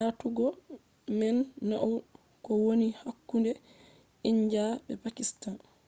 aatugo 0.07 0.45
man 1.17 1.37
nauni 1.67 1.99
ko 2.43 2.51
woni 2.63 2.87
hakkunde 3.01 3.51
india 4.31 4.65
be 4.85 4.93
pakistan 5.03 5.55